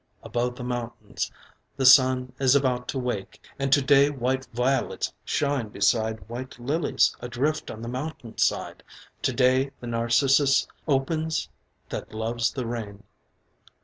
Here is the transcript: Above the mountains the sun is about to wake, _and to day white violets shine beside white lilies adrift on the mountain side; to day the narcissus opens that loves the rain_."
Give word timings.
Above 0.23 0.55
the 0.55 0.63
mountains 0.63 1.29
the 1.77 1.85
sun 1.85 2.33
is 2.39 2.55
about 2.55 2.87
to 2.87 2.97
wake, 2.97 3.39
_and 3.59 3.69
to 3.71 3.83
day 3.83 4.09
white 4.09 4.47
violets 4.51 5.13
shine 5.23 5.69
beside 5.69 6.27
white 6.27 6.57
lilies 6.57 7.15
adrift 7.19 7.69
on 7.69 7.83
the 7.83 7.87
mountain 7.87 8.35
side; 8.35 8.81
to 9.21 9.31
day 9.31 9.69
the 9.79 9.85
narcissus 9.85 10.67
opens 10.87 11.49
that 11.89 12.15
loves 12.15 12.51
the 12.53 12.63
rain_." 12.63 13.03